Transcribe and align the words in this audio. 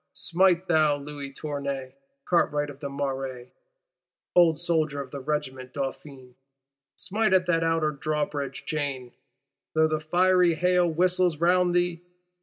Smite, 0.13 0.67
thou 0.67 0.97
Louis 0.97 1.31
Tournay, 1.31 1.93
cartwright 2.25 2.71
of 2.71 2.79
the 2.79 2.89
Marais, 2.89 3.51
old 4.35 4.57
soldier 4.59 4.99
of 4.99 5.11
the 5.11 5.19
Regiment 5.19 5.73
Dauphine; 5.73 6.33
smite 6.95 7.33
at 7.33 7.45
that 7.45 7.63
Outer 7.63 7.91
Drawbridge 7.91 8.65
chain, 8.65 9.11
though 9.75 9.87
the 9.87 9.99
fiery 9.99 10.55
hail 10.55 10.87
whistles 10.89 11.37
round 11.37 11.75
thee! 11.75 12.01